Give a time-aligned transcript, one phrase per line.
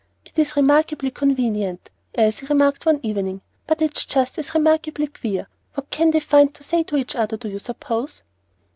[0.25, 5.47] "It's remarkably convenient," Elsie remarked one evening; "but it's just as remarkably queer.
[5.75, 8.23] What can they find to say to each other do you suppose?"